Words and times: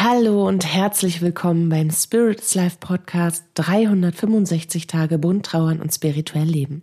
Hallo 0.00 0.46
und 0.46 0.64
herzlich 0.64 1.22
willkommen 1.22 1.68
beim 1.70 1.90
Spirits 1.90 2.54
Life 2.54 2.76
Podcast 2.78 3.44
365 3.54 4.86
Tage 4.86 5.18
bunt 5.18 5.44
trauern 5.44 5.80
und 5.80 5.92
spirituell 5.92 6.46
leben. 6.46 6.82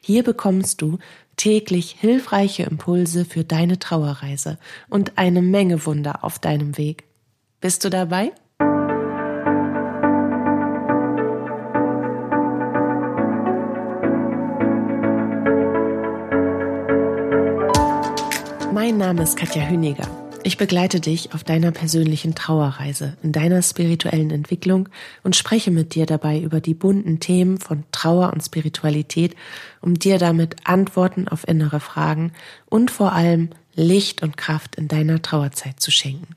Hier 0.00 0.22
bekommst 0.22 0.80
du 0.80 0.98
täglich 1.36 1.96
hilfreiche 1.98 2.62
Impulse 2.62 3.24
für 3.24 3.42
deine 3.42 3.80
Trauerreise 3.80 4.56
und 4.88 5.18
eine 5.18 5.42
Menge 5.42 5.84
Wunder 5.84 6.22
auf 6.22 6.38
deinem 6.38 6.78
Weg. 6.78 7.02
Bist 7.60 7.84
du 7.84 7.90
dabei? 7.90 8.30
Mein 18.72 18.96
Name 18.98 19.24
ist 19.24 19.36
Katja 19.36 19.62
Hüniger. 19.64 20.23
Ich 20.46 20.58
begleite 20.58 21.00
dich 21.00 21.32
auf 21.32 21.42
deiner 21.42 21.70
persönlichen 21.70 22.34
Trauerreise, 22.34 23.16
in 23.22 23.32
deiner 23.32 23.62
spirituellen 23.62 24.30
Entwicklung 24.30 24.90
und 25.22 25.36
spreche 25.36 25.70
mit 25.70 25.94
dir 25.94 26.04
dabei 26.04 26.38
über 26.38 26.60
die 26.60 26.74
bunten 26.74 27.18
Themen 27.18 27.58
von 27.58 27.84
Trauer 27.92 28.30
und 28.30 28.42
Spiritualität, 28.42 29.34
um 29.80 29.98
dir 29.98 30.18
damit 30.18 30.56
Antworten 30.64 31.28
auf 31.28 31.48
innere 31.48 31.80
Fragen 31.80 32.34
und 32.66 32.90
vor 32.90 33.14
allem 33.14 33.48
Licht 33.74 34.22
und 34.22 34.36
Kraft 34.36 34.76
in 34.76 34.86
deiner 34.86 35.22
Trauerzeit 35.22 35.80
zu 35.80 35.90
schenken. 35.90 36.36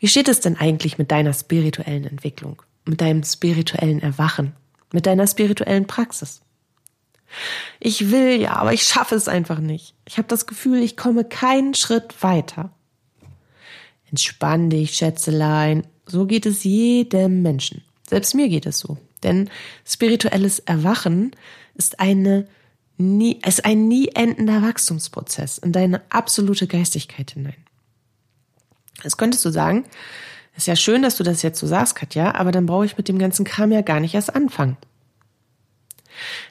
Wie 0.00 0.08
steht 0.08 0.26
es 0.26 0.40
denn 0.40 0.56
eigentlich 0.56 0.98
mit 0.98 1.12
deiner 1.12 1.32
spirituellen 1.32 2.06
Entwicklung, 2.06 2.60
mit 2.86 3.00
deinem 3.00 3.22
spirituellen 3.22 4.02
Erwachen, 4.02 4.52
mit 4.92 5.06
deiner 5.06 5.28
spirituellen 5.28 5.86
Praxis? 5.86 6.40
Ich 7.78 8.10
will 8.10 8.40
ja, 8.40 8.54
aber 8.54 8.72
ich 8.72 8.82
schaffe 8.82 9.14
es 9.14 9.28
einfach 9.28 9.60
nicht. 9.60 9.94
Ich 10.06 10.18
habe 10.18 10.26
das 10.26 10.48
Gefühl, 10.48 10.82
ich 10.82 10.96
komme 10.96 11.22
keinen 11.22 11.74
Schritt 11.74 12.20
weiter. 12.24 12.72
Entspann 14.10 14.70
dich, 14.70 14.94
Schätzelein. 14.94 15.86
So 16.06 16.26
geht 16.26 16.46
es 16.46 16.64
jedem 16.64 17.42
Menschen. 17.42 17.82
Selbst 18.08 18.34
mir 18.34 18.48
geht 18.48 18.66
es 18.66 18.80
so. 18.80 18.98
Denn 19.22 19.48
spirituelles 19.86 20.58
Erwachen 20.60 21.30
ist 21.74 22.00
eine 22.00 22.48
nie, 22.96 23.40
ist 23.46 23.64
ein 23.64 23.86
nie 23.86 24.08
endender 24.08 24.62
Wachstumsprozess 24.62 25.58
in 25.58 25.72
deine 25.72 26.02
absolute 26.10 26.66
Geistigkeit 26.66 27.30
hinein. 27.30 27.56
Jetzt 29.02 29.16
könntest 29.16 29.44
du 29.44 29.50
sagen, 29.50 29.84
ist 30.56 30.66
ja 30.66 30.76
schön, 30.76 31.02
dass 31.02 31.16
du 31.16 31.22
das 31.22 31.42
jetzt 31.42 31.60
so 31.60 31.66
sagst, 31.66 31.94
Katja, 31.94 32.34
aber 32.34 32.50
dann 32.52 32.66
brauche 32.66 32.84
ich 32.84 32.98
mit 32.98 33.08
dem 33.08 33.18
ganzen 33.18 33.44
Kram 33.44 33.72
ja 33.72 33.82
gar 33.82 34.00
nicht 34.00 34.14
erst 34.14 34.34
anfangen. 34.34 34.76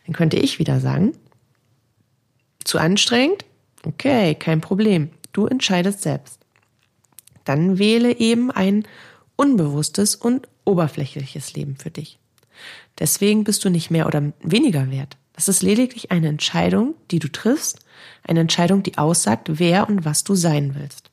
Dann 0.05 0.15
könnte 0.15 0.37
ich 0.37 0.57
wieder 0.57 0.79
sagen, 0.79 1.13
zu 2.63 2.79
anstrengend? 2.79 3.45
Okay, 3.83 4.35
kein 4.35 4.61
Problem. 4.61 5.09
Du 5.31 5.45
entscheidest 5.45 6.01
selbst 6.01 6.39
dann 7.49 7.79
wähle 7.79 8.19
eben 8.19 8.51
ein 8.51 8.83
unbewusstes 9.35 10.15
und 10.15 10.47
oberflächliches 10.65 11.53
Leben 11.53 11.77
für 11.77 11.89
dich. 11.89 12.19
Deswegen 12.99 13.43
bist 13.43 13.65
du 13.65 13.69
nicht 13.69 13.89
mehr 13.89 14.05
oder 14.05 14.33
weniger 14.41 14.91
wert. 14.91 15.17
Das 15.33 15.47
ist 15.47 15.63
lediglich 15.63 16.11
eine 16.11 16.27
Entscheidung, 16.27 16.93
die 17.09 17.19
du 17.19 17.27
triffst, 17.27 17.79
eine 18.23 18.41
Entscheidung, 18.41 18.83
die 18.83 18.97
aussagt, 18.97 19.49
wer 19.53 19.89
und 19.89 20.05
was 20.05 20.23
du 20.23 20.35
sein 20.35 20.75
willst. 20.77 21.09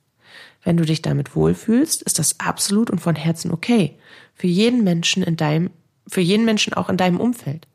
Wenn 0.62 0.76
du 0.76 0.84
dich 0.84 1.00
damit 1.00 1.36
wohlfühlst, 1.36 2.02
ist 2.02 2.18
das 2.18 2.38
absolut 2.40 2.90
und 2.90 3.00
von 3.00 3.14
Herzen 3.14 3.50
okay. 3.50 3.96
Für 4.34 4.48
jeden 4.48 4.84
Menschen 4.84 5.22
in 5.22 5.36
deinem, 5.36 5.70
für 6.06 6.20
jeden 6.20 6.44
Menschen 6.44 6.74
auch 6.74 6.90
in 6.90 6.96
deinem 6.96 7.20
Umfeld. 7.20 7.66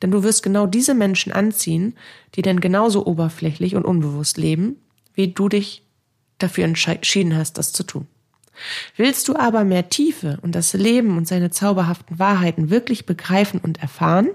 Denn 0.00 0.12
du 0.12 0.22
wirst 0.22 0.42
genau 0.42 0.66
diese 0.66 0.94
Menschen 0.94 1.32
anziehen, 1.32 1.94
die 2.34 2.42
dann 2.42 2.60
genauso 2.60 3.04
oberflächlich 3.04 3.74
und 3.74 3.84
unbewusst 3.84 4.38
leben, 4.38 4.76
wie 5.14 5.28
du 5.28 5.48
dich 5.48 5.82
dafür 6.38 6.64
entschieden 6.64 7.36
hast, 7.36 7.58
das 7.58 7.72
zu 7.72 7.82
tun. 7.84 8.06
Willst 8.96 9.28
du 9.28 9.36
aber 9.36 9.64
mehr 9.64 9.88
Tiefe 9.88 10.38
und 10.42 10.54
das 10.54 10.72
Leben 10.72 11.16
und 11.16 11.28
seine 11.28 11.50
zauberhaften 11.50 12.18
Wahrheiten 12.18 12.70
wirklich 12.70 13.06
begreifen 13.06 13.60
und 13.60 13.82
erfahren? 13.82 14.30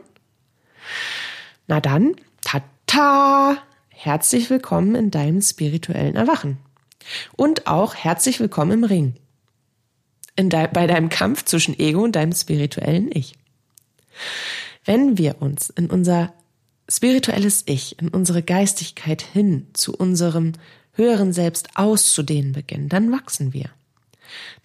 Na 1.67 1.79
dann, 1.79 2.15
tata, 2.43 3.57
herzlich 3.89 4.49
willkommen 4.49 4.95
in 4.95 5.11
deinem 5.11 5.41
spirituellen 5.41 6.15
Erwachen. 6.15 6.57
Und 7.35 7.67
auch 7.67 7.95
herzlich 7.95 8.39
willkommen 8.39 8.71
im 8.71 8.83
Ring. 8.83 9.15
De 10.37 10.67
bei 10.67 10.87
deinem 10.87 11.09
Kampf 11.09 11.45
zwischen 11.45 11.77
Ego 11.77 12.03
und 12.03 12.15
deinem 12.15 12.33
spirituellen 12.33 13.11
Ich. 13.11 13.35
Wenn 14.85 15.17
wir 15.17 15.41
uns 15.41 15.69
in 15.69 15.89
unser 15.89 16.33
spirituelles 16.89 17.63
Ich, 17.67 17.99
in 17.99 18.09
unsere 18.09 18.41
Geistigkeit 18.41 19.21
hin 19.21 19.67
zu 19.73 19.93
unserem 19.93 20.53
höheren 20.93 21.33
Selbst 21.33 21.69
auszudehnen 21.75 22.53
beginnen, 22.53 22.89
dann 22.89 23.11
wachsen 23.11 23.53
wir. 23.53 23.69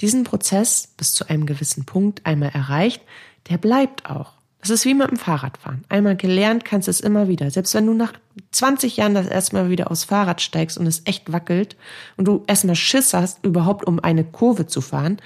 Diesen 0.01 0.25
Prozess 0.25 0.89
bis 0.97 1.15
zu 1.15 1.29
einem 1.29 1.47
gewissen 1.47 1.85
Punkt 1.85 2.25
einmal 2.25 2.51
erreicht, 2.51 3.03
der 3.49 3.59
bleibt 3.59 4.09
auch. 4.09 4.33
Das 4.61 4.71
ist 4.71 4.85
wie 4.85 4.95
mit 4.95 5.11
dem 5.11 5.17
Fahrradfahren. 5.17 5.85
Einmal 5.89 6.17
gelernt 6.17 6.65
kannst 6.65 6.89
du 6.89 6.91
es 6.91 7.01
immer 7.01 7.29
wieder. 7.29 7.51
Selbst 7.51 7.75
wenn 7.75 7.87
du 7.87 7.95
nach 7.95 8.15
20 8.51 8.97
Jahren 8.97 9.15
das 9.15 9.29
erste 9.29 9.55
Mal 9.55 9.71
wieder 9.71 9.91
aufs 9.91 10.05
Fahrrad 10.05 10.41
steigst 10.41 10.77
und 10.77 10.87
es 10.87 11.03
echt 11.05 11.33
wackelt 11.33 11.77
und 12.17 12.27
du 12.27 12.43
erstmal 12.49 12.75
Schiss 12.75 13.15
hast, 13.15 13.45
überhaupt 13.45 13.87
um 13.87 14.01
eine 14.01 14.25
Kurve 14.25 14.67
zu 14.67 14.81
fahren, 14.81 15.19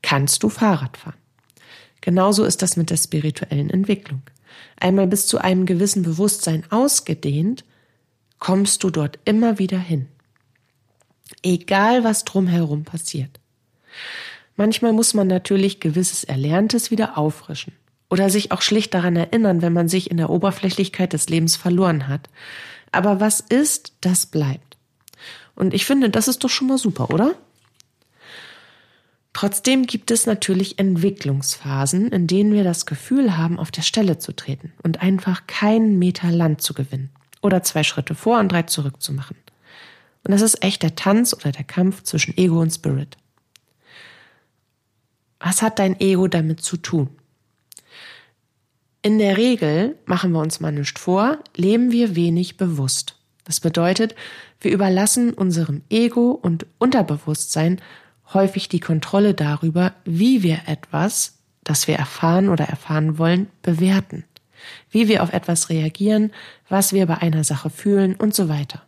kannst 0.00 0.42
du 0.42 0.48
Fahrrad 0.48 0.96
fahren. 0.96 1.18
Genauso 2.00 2.44
ist 2.44 2.62
das 2.62 2.76
mit 2.76 2.90
der 2.90 2.96
spirituellen 2.96 3.68
Entwicklung. 3.68 4.22
Einmal 4.80 5.06
bis 5.06 5.26
zu 5.26 5.38
einem 5.38 5.66
gewissen 5.66 6.02
Bewusstsein 6.02 6.64
ausgedehnt, 6.70 7.64
kommst 8.38 8.84
du 8.84 8.90
dort 8.90 9.18
immer 9.24 9.58
wieder 9.58 9.78
hin. 9.78 10.06
Egal 11.42 12.04
was 12.04 12.24
drumherum 12.24 12.84
passiert. 12.84 13.40
Manchmal 14.56 14.92
muss 14.92 15.14
man 15.14 15.28
natürlich 15.28 15.80
gewisses 15.80 16.24
Erlerntes 16.24 16.90
wieder 16.90 17.16
auffrischen 17.16 17.72
oder 18.10 18.30
sich 18.30 18.50
auch 18.52 18.62
schlicht 18.62 18.94
daran 18.94 19.16
erinnern, 19.16 19.62
wenn 19.62 19.72
man 19.72 19.88
sich 19.88 20.10
in 20.10 20.16
der 20.16 20.30
Oberflächlichkeit 20.30 21.12
des 21.12 21.28
Lebens 21.28 21.56
verloren 21.56 22.08
hat. 22.08 22.28
Aber 22.90 23.20
was 23.20 23.40
ist, 23.40 23.92
das 24.00 24.26
bleibt. 24.26 24.76
Und 25.54 25.74
ich 25.74 25.84
finde, 25.84 26.10
das 26.10 26.28
ist 26.28 26.42
doch 26.44 26.50
schon 26.50 26.68
mal 26.68 26.78
super, 26.78 27.10
oder? 27.10 27.34
Trotzdem 29.32 29.86
gibt 29.86 30.10
es 30.10 30.26
natürlich 30.26 30.78
Entwicklungsphasen, 30.80 32.08
in 32.08 32.26
denen 32.26 32.52
wir 32.52 32.64
das 32.64 32.86
Gefühl 32.86 33.36
haben, 33.36 33.58
auf 33.58 33.70
der 33.70 33.82
Stelle 33.82 34.18
zu 34.18 34.34
treten 34.34 34.72
und 34.82 35.02
einfach 35.02 35.46
keinen 35.46 35.98
Meter 35.98 36.30
Land 36.30 36.62
zu 36.62 36.74
gewinnen 36.74 37.10
oder 37.40 37.62
zwei 37.62 37.84
Schritte 37.84 38.16
vor 38.16 38.40
und 38.40 38.50
drei 38.50 38.62
zurück 38.62 39.00
zu 39.00 39.12
machen. 39.12 39.36
Und 40.28 40.32
das 40.32 40.42
ist 40.42 40.62
echt 40.62 40.82
der 40.82 40.94
Tanz 40.94 41.32
oder 41.32 41.52
der 41.52 41.64
Kampf 41.64 42.02
zwischen 42.02 42.36
Ego 42.36 42.60
und 42.60 42.70
Spirit. 42.70 43.16
Was 45.40 45.62
hat 45.62 45.78
dein 45.78 45.98
Ego 46.00 46.28
damit 46.28 46.60
zu 46.60 46.76
tun? 46.76 47.08
In 49.00 49.18
der 49.18 49.38
Regel, 49.38 49.96
machen 50.04 50.32
wir 50.32 50.40
uns 50.40 50.60
mal 50.60 50.70
nicht 50.70 50.98
vor, 50.98 51.38
leben 51.56 51.92
wir 51.92 52.14
wenig 52.14 52.58
bewusst. 52.58 53.16
Das 53.44 53.58
bedeutet, 53.58 54.14
wir 54.60 54.70
überlassen 54.70 55.32
unserem 55.32 55.80
Ego 55.88 56.32
und 56.32 56.66
Unterbewusstsein 56.76 57.80
häufig 58.34 58.68
die 58.68 58.80
Kontrolle 58.80 59.32
darüber, 59.32 59.94
wie 60.04 60.42
wir 60.42 60.60
etwas, 60.66 61.38
das 61.64 61.88
wir 61.88 61.96
erfahren 61.96 62.50
oder 62.50 62.66
erfahren 62.66 63.16
wollen, 63.16 63.46
bewerten, 63.62 64.24
wie 64.90 65.08
wir 65.08 65.22
auf 65.22 65.32
etwas 65.32 65.70
reagieren, 65.70 66.32
was 66.68 66.92
wir 66.92 67.06
bei 67.06 67.16
einer 67.16 67.44
Sache 67.44 67.70
fühlen 67.70 68.14
und 68.14 68.34
so 68.34 68.50
weiter. 68.50 68.82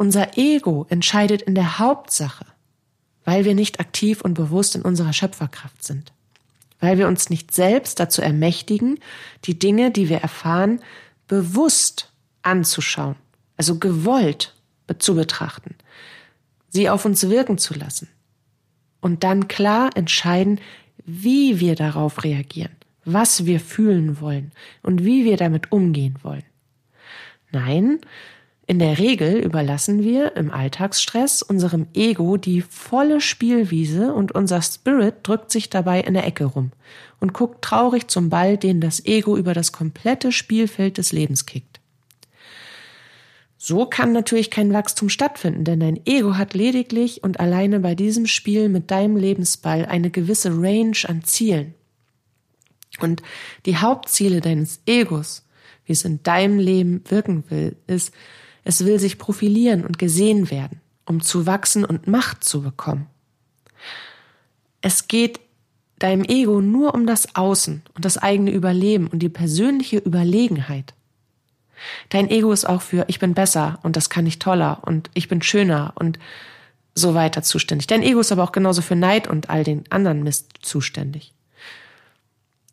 Unser 0.00 0.38
Ego 0.38 0.86
entscheidet 0.88 1.42
in 1.42 1.54
der 1.54 1.78
Hauptsache, 1.78 2.46
weil 3.26 3.44
wir 3.44 3.54
nicht 3.54 3.80
aktiv 3.80 4.22
und 4.22 4.32
bewusst 4.32 4.74
in 4.74 4.80
unserer 4.80 5.12
Schöpferkraft 5.12 5.84
sind, 5.84 6.14
weil 6.78 6.96
wir 6.96 7.06
uns 7.06 7.28
nicht 7.28 7.52
selbst 7.52 8.00
dazu 8.00 8.22
ermächtigen, 8.22 8.98
die 9.44 9.58
Dinge, 9.58 9.90
die 9.90 10.08
wir 10.08 10.16
erfahren, 10.16 10.80
bewusst 11.28 12.10
anzuschauen, 12.40 13.16
also 13.58 13.78
gewollt 13.78 14.54
zu 15.00 15.14
betrachten, 15.14 15.74
sie 16.70 16.88
auf 16.88 17.04
uns 17.04 17.28
wirken 17.28 17.58
zu 17.58 17.74
lassen 17.74 18.08
und 19.02 19.22
dann 19.22 19.48
klar 19.48 19.90
entscheiden, 19.96 20.60
wie 21.04 21.60
wir 21.60 21.74
darauf 21.74 22.24
reagieren, 22.24 22.74
was 23.04 23.44
wir 23.44 23.60
fühlen 23.60 24.18
wollen 24.22 24.52
und 24.82 25.04
wie 25.04 25.26
wir 25.26 25.36
damit 25.36 25.72
umgehen 25.72 26.16
wollen. 26.22 26.44
Nein, 27.52 28.00
in 28.70 28.78
der 28.78 28.98
Regel 28.98 29.38
überlassen 29.38 30.04
wir 30.04 30.36
im 30.36 30.52
Alltagsstress 30.52 31.42
unserem 31.42 31.88
Ego 31.92 32.36
die 32.36 32.60
volle 32.60 33.20
Spielwiese 33.20 34.14
und 34.14 34.30
unser 34.30 34.62
Spirit 34.62 35.16
drückt 35.24 35.50
sich 35.50 35.70
dabei 35.70 36.00
in 36.02 36.14
der 36.14 36.24
Ecke 36.24 36.44
rum 36.44 36.70
und 37.18 37.32
guckt 37.32 37.62
traurig 37.62 38.06
zum 38.06 38.30
Ball, 38.30 38.56
den 38.56 38.80
das 38.80 39.04
Ego 39.04 39.36
über 39.36 39.54
das 39.54 39.72
komplette 39.72 40.30
Spielfeld 40.30 40.98
des 40.98 41.10
Lebens 41.10 41.46
kickt. 41.46 41.80
So 43.58 43.86
kann 43.86 44.12
natürlich 44.12 44.52
kein 44.52 44.72
Wachstum 44.72 45.08
stattfinden, 45.08 45.64
denn 45.64 45.80
dein 45.80 46.06
Ego 46.06 46.36
hat 46.36 46.54
lediglich 46.54 47.24
und 47.24 47.40
alleine 47.40 47.80
bei 47.80 47.96
diesem 47.96 48.28
Spiel 48.28 48.68
mit 48.68 48.92
deinem 48.92 49.16
Lebensball 49.16 49.84
eine 49.84 50.10
gewisse 50.10 50.50
Range 50.50 50.96
an 51.08 51.24
Zielen. 51.24 51.74
Und 53.00 53.20
die 53.66 53.78
Hauptziele 53.78 54.40
deines 54.40 54.80
Egos, 54.86 55.44
wie 55.86 55.92
es 55.92 56.04
in 56.04 56.22
deinem 56.22 56.60
Leben 56.60 57.02
wirken 57.08 57.42
will, 57.50 57.74
ist, 57.88 58.12
es 58.64 58.84
will 58.84 58.98
sich 58.98 59.18
profilieren 59.18 59.84
und 59.84 59.98
gesehen 59.98 60.50
werden, 60.50 60.80
um 61.06 61.20
zu 61.20 61.46
wachsen 61.46 61.84
und 61.84 62.06
Macht 62.06 62.44
zu 62.44 62.62
bekommen. 62.62 63.06
Es 64.82 65.08
geht 65.08 65.40
deinem 65.98 66.24
Ego 66.24 66.60
nur 66.60 66.94
um 66.94 67.06
das 67.06 67.34
Außen 67.36 67.82
und 67.94 68.04
das 68.04 68.18
eigene 68.18 68.50
Überleben 68.50 69.06
und 69.06 69.20
die 69.20 69.28
persönliche 69.28 69.98
Überlegenheit. 69.98 70.94
Dein 72.08 72.28
Ego 72.28 72.52
ist 72.52 72.66
auch 72.68 72.82
für 72.82 73.04
ich 73.08 73.18
bin 73.18 73.34
besser 73.34 73.78
und 73.82 73.96
das 73.96 74.10
kann 74.10 74.26
ich 74.26 74.38
toller 74.38 74.80
und 74.84 75.10
ich 75.14 75.28
bin 75.28 75.42
schöner 75.42 75.92
und 75.96 76.18
so 76.94 77.14
weiter 77.14 77.42
zuständig. 77.42 77.86
Dein 77.86 78.02
Ego 78.02 78.20
ist 78.20 78.32
aber 78.32 78.44
auch 78.44 78.52
genauso 78.52 78.82
für 78.82 78.96
Neid 78.96 79.28
und 79.28 79.48
all 79.50 79.64
den 79.64 79.84
anderen 79.90 80.22
Mist 80.22 80.52
zuständig. 80.60 81.32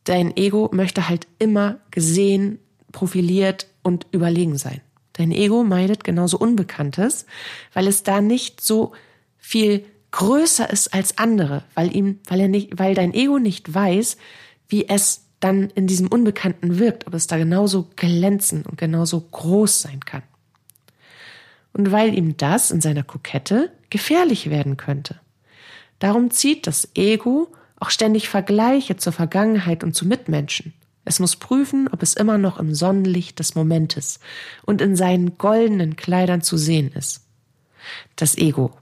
Dein 0.04 0.36
Ego 0.36 0.70
möchte 0.74 1.10
halt 1.10 1.28
immer 1.38 1.78
gesehen, 1.92 2.60
profiliert 2.92 3.68
und 3.84 4.08
überlegen 4.12 4.58
sein. 4.58 4.82
Dein 5.18 5.32
Ego 5.32 5.64
meidet 5.64 6.04
genauso 6.04 6.38
Unbekanntes, 6.38 7.26
weil 7.74 7.88
es 7.88 8.04
da 8.04 8.22
nicht 8.22 8.62
so 8.62 8.94
viel 9.38 9.84
größer 10.12 10.70
ist 10.70 10.94
als 10.94 11.18
andere, 11.18 11.64
weil 11.74 11.96
ihm, 11.96 12.20
weil 12.28 12.40
er 12.40 12.48
nicht, 12.48 12.80
weil 12.80 12.94
dein 12.94 13.14
Ego 13.14 13.40
nicht 13.40 13.74
weiß, 13.74 14.18
wie 14.70 14.88
es 14.88 15.26
dann 15.40 15.70
in 15.76 15.88
diesem 15.88 16.08
Unbekannten 16.08 16.80
wirkt, 16.80 17.08
ob 17.08 17.14
es 17.14 17.28
da 17.28 17.38
genauso 17.38 17.90
glänzen 17.96 18.64
und 18.64 18.78
genauso 18.78 19.22
groß 19.22 19.82
sein 19.82 20.00
kann. 20.02 20.24
Und 21.74 21.92
weil 21.92 22.18
ihm 22.18 22.38
das 22.38 22.72
in 22.72 22.82
seiner 22.82 23.04
Kokette 23.04 23.72
gefährlich 23.90 24.50
werden 24.50 24.78
könnte. 24.78 25.20
Darum 26.00 26.32
zieht 26.32 26.68
das 26.68 26.90
Ego 26.96 27.52
auch 27.80 27.90
ständig 27.90 28.30
Vergleiche 28.30 28.98
zur 28.98 29.14
Vergangenheit 29.14 29.84
und 29.84 29.94
zu 29.94 30.08
Mitmenschen. 30.08 30.74
Es 31.08 31.20
muss 31.20 31.38
prüfen, 31.38 31.88
ob 31.92 32.04
es 32.04 32.14
immer 32.14 32.38
noch 32.38 32.60
im 32.60 32.76
Sonnenlicht 32.76 33.40
des 33.40 33.56
Momentes 33.56 34.20
und 34.66 34.82
in 34.82 34.96
seinen 34.96 35.38
goldenen 35.38 35.96
Kleidern 35.96 36.42
zu 36.42 36.58
sehen 36.58 36.92
ist. 36.92 37.26
Das 38.18 38.38
Ego. 38.38 38.78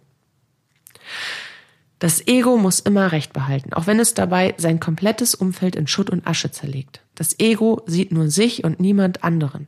Das 1.99 2.27
Ego 2.27 2.57
muss 2.57 2.79
immer 2.79 3.11
Recht 3.11 3.31
behalten, 3.31 3.73
auch 3.73 3.87
wenn 3.87 3.99
es 3.99 4.13
dabei 4.15 4.55
sein 4.57 4.79
komplettes 4.79 5.35
Umfeld 5.35 5.75
in 5.75 5.87
Schutt 5.87 6.09
und 6.09 6.25
Asche 6.27 6.51
zerlegt. 6.51 7.01
Das 7.13 7.39
Ego 7.39 7.83
sieht 7.85 8.11
nur 8.11 8.29
sich 8.29 8.63
und 8.63 8.79
niemand 8.79 9.23
anderen. 9.23 9.67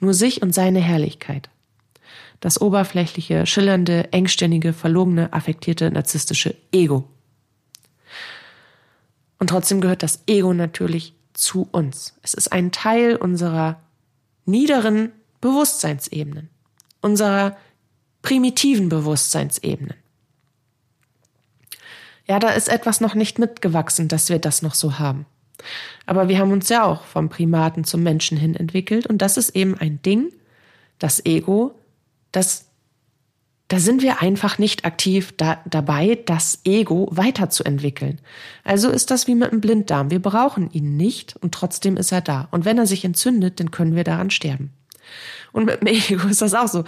Nur 0.00 0.14
sich 0.14 0.42
und 0.42 0.54
seine 0.54 0.80
Herrlichkeit. 0.80 1.48
Das 2.40 2.60
oberflächliche, 2.60 3.46
schillernde, 3.46 4.12
engstirnige, 4.12 4.72
verlogene, 4.72 5.32
affektierte, 5.32 5.90
narzisstische 5.90 6.54
Ego. 6.72 7.08
Und 9.38 9.50
trotzdem 9.50 9.80
gehört 9.80 10.02
das 10.02 10.24
Ego 10.26 10.52
natürlich 10.52 11.14
zu 11.38 11.68
uns. 11.70 12.14
Es 12.22 12.34
ist 12.34 12.52
ein 12.52 12.72
Teil 12.72 13.16
unserer 13.16 13.80
niederen 14.44 15.12
Bewusstseinsebenen, 15.40 16.50
unserer 17.00 17.56
primitiven 18.22 18.88
Bewusstseinsebenen. 18.88 19.94
Ja, 22.26 22.38
da 22.38 22.50
ist 22.50 22.68
etwas 22.68 23.00
noch 23.00 23.14
nicht 23.14 23.38
mitgewachsen, 23.38 24.08
dass 24.08 24.28
wir 24.28 24.38
das 24.38 24.62
noch 24.62 24.74
so 24.74 24.98
haben. 24.98 25.26
Aber 26.06 26.28
wir 26.28 26.38
haben 26.38 26.52
uns 26.52 26.68
ja 26.68 26.84
auch 26.84 27.04
vom 27.04 27.28
Primaten 27.28 27.84
zum 27.84 28.02
Menschen 28.02 28.36
hin 28.36 28.54
entwickelt 28.54 29.06
und 29.06 29.18
das 29.18 29.36
ist 29.36 29.50
eben 29.50 29.76
ein 29.78 30.02
Ding, 30.02 30.32
das 30.98 31.24
Ego, 31.24 31.78
das 32.32 32.67
da 33.68 33.78
sind 33.78 34.02
wir 34.02 34.22
einfach 34.22 34.56
nicht 34.56 34.86
aktiv 34.86 35.34
da, 35.36 35.60
dabei, 35.66 36.18
das 36.24 36.60
Ego 36.64 37.08
weiterzuentwickeln. 37.10 38.18
Also 38.64 38.88
ist 38.88 39.10
das 39.10 39.26
wie 39.26 39.34
mit 39.34 39.52
einem 39.52 39.60
Blinddarm. 39.60 40.10
Wir 40.10 40.22
brauchen 40.22 40.70
ihn 40.70 40.96
nicht 40.96 41.36
und 41.36 41.52
trotzdem 41.52 41.98
ist 41.98 42.10
er 42.10 42.22
da. 42.22 42.48
Und 42.50 42.64
wenn 42.64 42.78
er 42.78 42.86
sich 42.86 43.04
entzündet, 43.04 43.60
dann 43.60 43.70
können 43.70 43.94
wir 43.94 44.04
daran 44.04 44.30
sterben. 44.30 44.72
Und 45.52 45.66
mit 45.66 45.82
dem 45.82 45.88
Ego 45.88 46.28
ist 46.28 46.40
das 46.40 46.54
auch 46.54 46.68
so. 46.68 46.84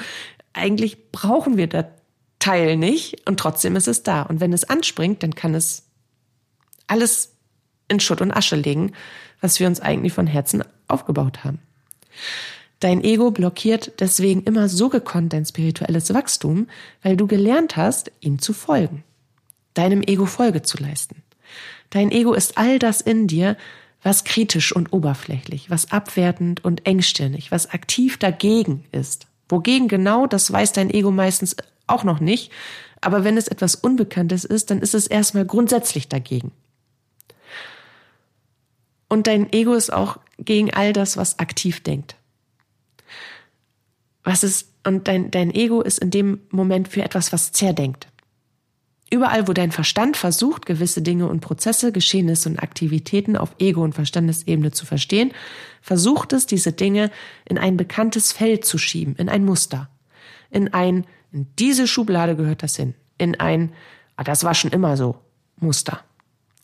Eigentlich 0.54 1.12
brauchen 1.12 1.58
wir 1.58 1.66
das 1.66 1.84
Teil 2.38 2.78
nicht 2.78 3.28
und 3.28 3.38
trotzdem 3.38 3.76
ist 3.76 3.86
es 3.86 4.02
da. 4.02 4.22
Und 4.22 4.40
wenn 4.40 4.54
es 4.54 4.64
anspringt, 4.64 5.22
dann 5.22 5.34
kann 5.34 5.54
es 5.54 5.84
alles 6.86 7.34
in 7.88 8.00
Schutt 8.00 8.22
und 8.22 8.32
Asche 8.32 8.56
legen, 8.56 8.92
was 9.42 9.60
wir 9.60 9.66
uns 9.66 9.80
eigentlich 9.80 10.14
von 10.14 10.26
Herzen 10.26 10.64
aufgebaut 10.88 11.44
haben. 11.44 11.58
Dein 12.80 13.04
Ego 13.04 13.30
blockiert 13.30 13.92
deswegen 14.00 14.42
immer 14.44 14.68
so 14.70 14.88
gekonnt 14.88 15.34
dein 15.34 15.44
spirituelles 15.44 16.14
Wachstum, 16.14 16.66
weil 17.02 17.16
du 17.16 17.26
gelernt 17.26 17.76
hast, 17.76 18.10
ihm 18.20 18.38
zu 18.38 18.54
folgen. 18.54 19.04
Deinem 19.74 20.02
Ego 20.02 20.24
Folge 20.24 20.62
zu 20.62 20.78
leisten. 20.78 21.22
Dein 21.90 22.10
Ego 22.10 22.32
ist 22.32 22.56
all 22.56 22.78
das 22.78 23.02
in 23.02 23.26
dir, 23.26 23.56
was 24.02 24.24
kritisch 24.24 24.74
und 24.74 24.94
oberflächlich, 24.94 25.68
was 25.68 25.92
abwertend 25.92 26.64
und 26.64 26.86
engstirnig, 26.86 27.50
was 27.50 27.70
aktiv 27.70 28.16
dagegen 28.16 28.84
ist. 28.92 29.26
Wogegen 29.50 29.88
genau, 29.88 30.26
das 30.26 30.50
weiß 30.50 30.72
dein 30.72 30.90
Ego 30.90 31.10
meistens 31.10 31.56
auch 31.86 32.04
noch 32.04 32.20
nicht, 32.20 32.50
aber 33.02 33.24
wenn 33.24 33.36
es 33.36 33.48
etwas 33.48 33.74
Unbekanntes 33.74 34.44
ist, 34.44 34.70
dann 34.70 34.80
ist 34.80 34.94
es 34.94 35.06
erstmal 35.06 35.44
grundsätzlich 35.44 36.08
dagegen. 36.08 36.52
Und 39.08 39.26
dein 39.26 39.52
Ego 39.52 39.74
ist 39.74 39.92
auch 39.92 40.18
gegen 40.38 40.72
all 40.72 40.92
das, 40.92 41.16
was 41.16 41.38
aktiv 41.40 41.82
denkt. 41.82 42.16
Was 44.24 44.42
ist, 44.42 44.72
und 44.86 45.08
dein, 45.08 45.30
dein 45.30 45.52
Ego 45.54 45.80
ist 45.80 45.98
in 45.98 46.10
dem 46.10 46.40
Moment 46.50 46.88
für 46.88 47.02
etwas, 47.02 47.32
was 47.32 47.52
zerdenkt. 47.52 48.08
Überall, 49.12 49.48
wo 49.48 49.52
dein 49.52 49.72
Verstand 49.72 50.16
versucht, 50.16 50.66
gewisse 50.66 51.02
Dinge 51.02 51.26
und 51.26 51.40
Prozesse, 51.40 51.90
Geschehnisse 51.90 52.48
und 52.48 52.62
Aktivitäten 52.62 53.36
auf 53.36 53.56
Ego- 53.58 53.82
und 53.82 53.94
Verstandesebene 53.94 54.70
zu 54.70 54.86
verstehen, 54.86 55.32
versucht 55.82 56.32
es, 56.32 56.46
diese 56.46 56.72
Dinge 56.72 57.10
in 57.44 57.58
ein 57.58 57.76
bekanntes 57.76 58.30
Feld 58.30 58.64
zu 58.64 58.78
schieben, 58.78 59.16
in 59.16 59.28
ein 59.28 59.44
Muster, 59.44 59.90
in 60.50 60.72
ein, 60.72 61.06
in 61.32 61.48
diese 61.58 61.88
Schublade 61.88 62.36
gehört 62.36 62.62
das 62.62 62.76
hin, 62.76 62.94
in 63.18 63.40
ein, 63.40 63.72
ah, 64.14 64.22
das 64.22 64.44
war 64.44 64.54
schon 64.54 64.70
immer 64.70 64.96
so, 64.96 65.18
Muster. 65.56 66.04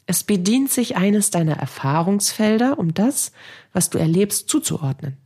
Es 0.06 0.22
bedient 0.22 0.70
sich 0.70 0.96
eines 0.96 1.30
deiner 1.30 1.56
Erfahrungsfelder, 1.56 2.78
um 2.78 2.94
das, 2.94 3.32
was 3.72 3.90
du 3.90 3.98
erlebst, 3.98 4.48
zuzuordnen. 4.48 5.16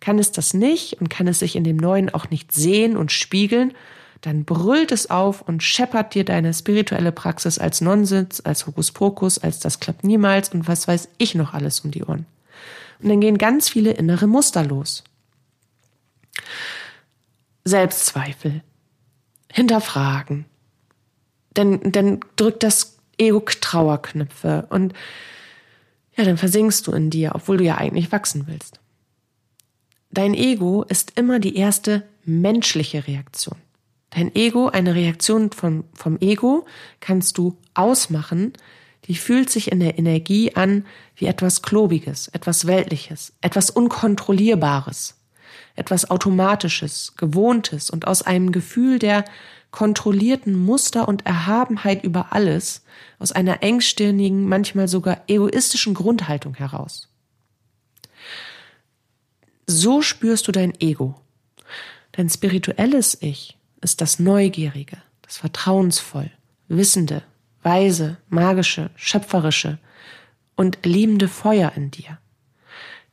Kann 0.00 0.18
es 0.18 0.32
das 0.32 0.54
nicht 0.54 1.00
und 1.00 1.08
kann 1.08 1.26
es 1.26 1.38
sich 1.38 1.56
in 1.56 1.64
dem 1.64 1.76
Neuen 1.76 2.12
auch 2.12 2.30
nicht 2.30 2.52
sehen 2.52 2.96
und 2.96 3.12
spiegeln, 3.12 3.72
dann 4.20 4.44
brüllt 4.44 4.92
es 4.92 5.10
auf 5.10 5.42
und 5.42 5.62
scheppert 5.62 6.14
dir 6.14 6.24
deine 6.24 6.52
spirituelle 6.52 7.12
Praxis 7.12 7.58
als 7.58 7.80
Nonsens, 7.80 8.40
als 8.40 8.66
Hokuspokus, 8.66 9.38
als 9.38 9.60
das 9.60 9.80
klappt 9.80 10.04
niemals 10.04 10.48
und 10.48 10.66
was 10.66 10.88
weiß 10.88 11.08
ich 11.18 11.34
noch 11.34 11.54
alles 11.54 11.80
um 11.80 11.90
die 11.90 12.04
Ohren. 12.04 12.26
Und 13.00 13.08
dann 13.08 13.20
gehen 13.20 13.38
ganz 13.38 13.68
viele 13.68 13.92
innere 13.92 14.26
Muster 14.26 14.64
los. 14.64 15.04
Selbstzweifel, 17.64 18.62
hinterfragen. 19.52 20.46
Denn 21.56 21.92
dann 21.92 22.20
drückt 22.36 22.62
das 22.62 22.98
Ego 23.18 23.40
Trauerknüpfe 23.40 24.66
und 24.70 24.92
ja, 26.16 26.24
dann 26.24 26.38
versinkst 26.38 26.86
du 26.86 26.92
in 26.92 27.10
dir, 27.10 27.32
obwohl 27.34 27.58
du 27.58 27.64
ja 27.64 27.76
eigentlich 27.76 28.12
wachsen 28.12 28.46
willst. 28.46 28.80
Dein 30.16 30.32
Ego 30.32 30.82
ist 30.88 31.12
immer 31.16 31.40
die 31.40 31.56
erste 31.56 32.02
menschliche 32.24 33.06
Reaktion. 33.06 33.58
Dein 34.08 34.34
Ego, 34.34 34.68
eine 34.68 34.94
Reaktion 34.94 35.52
vom, 35.52 35.84
vom 35.92 36.16
Ego 36.20 36.64
kannst 37.00 37.36
du 37.36 37.58
ausmachen, 37.74 38.54
die 39.08 39.14
fühlt 39.14 39.50
sich 39.50 39.70
in 39.70 39.78
der 39.78 39.98
Energie 39.98 40.56
an 40.56 40.86
wie 41.16 41.26
etwas 41.26 41.60
Klobiges, 41.60 42.28
etwas 42.28 42.66
Weltliches, 42.66 43.34
etwas 43.42 43.68
Unkontrollierbares, 43.68 45.16
etwas 45.74 46.10
Automatisches, 46.10 47.12
Gewohntes 47.18 47.90
und 47.90 48.06
aus 48.06 48.22
einem 48.22 48.52
Gefühl 48.52 48.98
der 48.98 49.22
kontrollierten 49.70 50.56
Muster 50.56 51.08
und 51.08 51.26
Erhabenheit 51.26 52.04
über 52.04 52.32
alles, 52.32 52.84
aus 53.18 53.32
einer 53.32 53.62
engstirnigen, 53.62 54.48
manchmal 54.48 54.88
sogar 54.88 55.24
egoistischen 55.26 55.92
Grundhaltung 55.92 56.54
heraus. 56.54 57.10
So 59.76 60.00
spürst 60.00 60.48
du 60.48 60.52
dein 60.52 60.72
Ego. 60.80 61.20
Dein 62.12 62.30
spirituelles 62.30 63.18
Ich 63.20 63.58
ist 63.82 64.00
das 64.00 64.18
Neugierige, 64.18 64.96
das 65.20 65.36
Vertrauensvoll, 65.36 66.30
Wissende, 66.68 67.22
Weise, 67.62 68.16
Magische, 68.30 68.88
Schöpferische 68.96 69.78
und 70.56 70.78
liebende 70.86 71.28
Feuer 71.28 71.72
in 71.76 71.90
dir. 71.90 72.16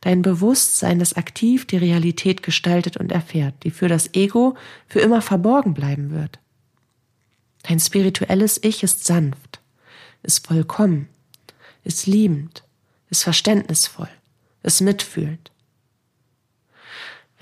Dein 0.00 0.22
Bewusstsein, 0.22 0.98
das 1.00 1.12
aktiv 1.18 1.66
die 1.66 1.76
Realität 1.76 2.42
gestaltet 2.42 2.96
und 2.96 3.12
erfährt, 3.12 3.62
die 3.64 3.70
für 3.70 3.88
das 3.88 4.14
Ego 4.14 4.56
für 4.86 5.00
immer 5.00 5.20
verborgen 5.20 5.74
bleiben 5.74 6.12
wird. 6.12 6.38
Dein 7.64 7.78
spirituelles 7.78 8.58
Ich 8.62 8.82
ist 8.82 9.04
sanft, 9.04 9.60
ist 10.22 10.46
vollkommen, 10.46 11.10
ist 11.84 12.06
liebend, 12.06 12.64
ist 13.10 13.22
verständnisvoll, 13.22 14.08
ist 14.62 14.80
mitfühlend. 14.80 15.50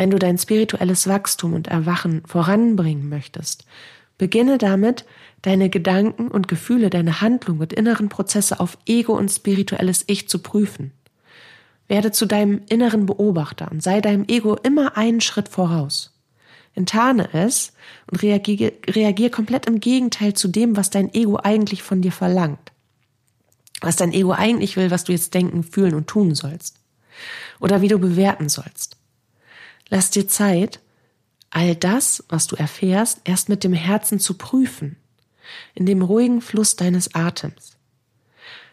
Wenn 0.02 0.10
du 0.10 0.18
dein 0.18 0.36
spirituelles 0.36 1.06
Wachstum 1.06 1.54
und 1.54 1.68
Erwachen 1.68 2.22
voranbringen 2.26 3.08
möchtest, 3.08 3.66
beginne 4.18 4.58
damit, 4.58 5.04
deine 5.42 5.70
Gedanken 5.70 6.26
und 6.26 6.48
Gefühle, 6.48 6.90
deine 6.90 7.20
Handlung 7.20 7.60
und 7.60 7.72
inneren 7.72 8.08
Prozesse 8.08 8.58
auf 8.58 8.76
Ego 8.84 9.16
und 9.16 9.30
spirituelles 9.30 10.02
Ich 10.08 10.28
zu 10.28 10.40
prüfen. 10.40 10.90
Werde 11.86 12.10
zu 12.10 12.26
deinem 12.26 12.62
inneren 12.68 13.06
Beobachter 13.06 13.70
und 13.70 13.80
sei 13.80 14.00
deinem 14.00 14.24
Ego 14.26 14.56
immer 14.56 14.96
einen 14.96 15.20
Schritt 15.20 15.48
voraus. 15.48 16.12
Enttarne 16.74 17.32
es 17.32 17.72
und 18.10 18.24
reagier, 18.24 18.72
reagier 18.88 19.30
komplett 19.30 19.66
im 19.66 19.78
Gegenteil 19.78 20.34
zu 20.34 20.48
dem, 20.48 20.76
was 20.76 20.90
dein 20.90 21.14
Ego 21.14 21.36
eigentlich 21.36 21.84
von 21.84 22.02
dir 22.02 22.10
verlangt. 22.10 22.72
was 23.80 23.94
dein 23.94 24.12
Ego 24.12 24.32
eigentlich 24.32 24.76
will, 24.76 24.90
was 24.90 25.04
du 25.04 25.12
jetzt 25.12 25.32
denken, 25.32 25.62
fühlen 25.62 25.94
und 25.94 26.08
tun 26.08 26.34
sollst. 26.34 26.80
Oder 27.60 27.82
wie 27.82 27.88
du 27.88 28.00
bewerten 28.00 28.48
sollst. 28.48 28.96
Lass 29.92 30.08
dir 30.08 30.26
Zeit, 30.26 30.80
all 31.50 31.76
das, 31.76 32.24
was 32.30 32.46
du 32.46 32.56
erfährst, 32.56 33.20
erst 33.24 33.50
mit 33.50 33.62
dem 33.62 33.74
Herzen 33.74 34.18
zu 34.18 34.38
prüfen, 34.38 34.96
in 35.74 35.84
dem 35.84 36.00
ruhigen 36.00 36.40
Fluss 36.40 36.76
deines 36.76 37.14
Atems. 37.14 37.76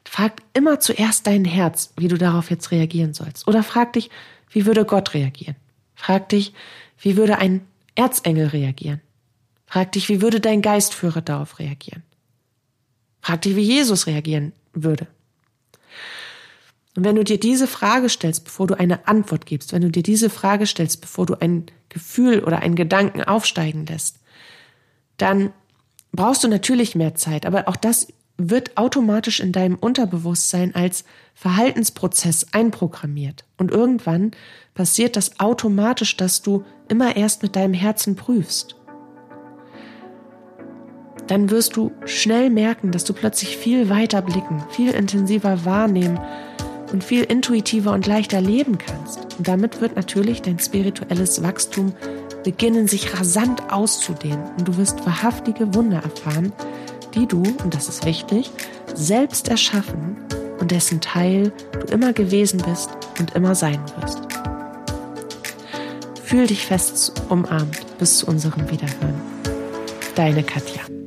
Frag 0.05 0.41
immer 0.53 0.79
zuerst 0.79 1.27
dein 1.27 1.43
Herz, 1.43 1.91
wie 1.97 2.07
du 2.07 2.17
darauf 2.17 2.49
jetzt 2.49 2.71
reagieren 2.71 3.13
sollst. 3.13 3.49
Oder 3.49 3.63
frag 3.63 3.91
dich, 3.91 4.09
wie 4.49 4.65
würde 4.65 4.85
Gott 4.85 5.13
reagieren? 5.13 5.57
Frag 5.93 6.29
dich, 6.29 6.53
wie 6.97 7.17
würde 7.17 7.37
ein 7.37 7.67
Erzengel 7.95 8.47
reagieren? 8.47 9.01
Frag 9.65 9.91
dich, 9.91 10.07
wie 10.07 10.21
würde 10.21 10.39
dein 10.39 10.61
Geistführer 10.61 11.19
darauf 11.19 11.59
reagieren? 11.59 12.03
Frag 13.19 13.41
dich, 13.41 13.57
wie 13.57 13.63
Jesus 13.63 14.07
reagieren 14.07 14.53
würde. 14.71 15.05
Und 16.99 17.05
wenn 17.05 17.15
du 17.15 17.23
dir 17.23 17.39
diese 17.39 17.65
Frage 17.65 18.09
stellst, 18.09 18.43
bevor 18.43 18.67
du 18.67 18.77
eine 18.77 19.07
Antwort 19.07 19.45
gibst, 19.45 19.71
wenn 19.71 19.83
du 19.83 19.89
dir 19.89 20.03
diese 20.03 20.29
Frage 20.29 20.65
stellst, 20.65 20.99
bevor 20.99 21.25
du 21.25 21.39
ein 21.39 21.67
Gefühl 21.87 22.43
oder 22.43 22.59
einen 22.59 22.75
Gedanken 22.75 23.23
aufsteigen 23.23 23.85
lässt, 23.85 24.17
dann 25.15 25.53
brauchst 26.11 26.43
du 26.43 26.49
natürlich 26.49 26.95
mehr 26.95 27.15
Zeit, 27.15 27.45
aber 27.45 27.69
auch 27.69 27.77
das 27.77 28.09
wird 28.35 28.75
automatisch 28.75 29.39
in 29.39 29.53
deinem 29.53 29.75
Unterbewusstsein 29.75 30.75
als 30.75 31.05
Verhaltensprozess 31.35 32.47
einprogrammiert. 32.51 33.45
Und 33.55 33.71
irgendwann 33.71 34.31
passiert 34.73 35.15
das 35.15 35.39
automatisch, 35.39 36.17
dass 36.17 36.41
du 36.41 36.65
immer 36.89 37.15
erst 37.15 37.43
mit 37.43 37.55
deinem 37.55 37.75
Herzen 37.75 38.17
prüfst. 38.17 38.75
Dann 41.27 41.49
wirst 41.49 41.77
du 41.77 41.93
schnell 42.03 42.49
merken, 42.49 42.91
dass 42.91 43.05
du 43.05 43.13
plötzlich 43.13 43.55
viel 43.55 43.87
weiter 43.87 44.21
blicken, 44.21 44.65
viel 44.71 44.91
intensiver 44.91 45.63
wahrnehmen 45.63 46.19
und 46.91 47.03
viel 47.03 47.23
intuitiver 47.23 47.93
und 47.93 48.07
leichter 48.07 48.41
leben 48.41 48.77
kannst. 48.77 49.37
Und 49.37 49.47
damit 49.47 49.81
wird 49.81 49.95
natürlich 49.95 50.41
dein 50.41 50.59
spirituelles 50.59 51.43
Wachstum 51.43 51.93
beginnen, 52.43 52.87
sich 52.87 53.17
rasant 53.17 53.71
auszudehnen. 53.71 54.43
Und 54.57 54.67
du 54.67 54.77
wirst 54.77 55.05
wahrhaftige 55.05 55.73
Wunder 55.75 56.01
erfahren, 56.01 56.53
die 57.15 57.27
du, 57.27 57.43
und 57.63 57.73
das 57.73 57.89
ist 57.89 58.05
wichtig, 58.05 58.49
selbst 58.93 59.47
erschaffen 59.47 60.17
und 60.59 60.71
dessen 60.71 61.01
Teil 61.01 61.51
du 61.73 61.93
immer 61.93 62.13
gewesen 62.13 62.61
bist 62.67 62.89
und 63.19 63.35
immer 63.35 63.55
sein 63.55 63.79
wirst. 63.99 64.19
Fühl 66.23 66.47
dich 66.47 66.65
fest 66.65 67.13
umarmt 67.29 67.97
bis 67.97 68.19
zu 68.19 68.27
unserem 68.27 68.69
Wiederhören. 68.69 69.19
Deine 70.15 70.43
Katja. 70.43 70.98